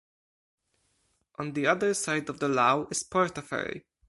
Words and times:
On 1.37 1.53
the 1.53 1.67
other 1.67 1.93
side 1.93 2.27
of 2.29 2.39
the 2.39 2.47
lough 2.47 2.87
is 2.89 3.03
Portaferry. 3.03 3.83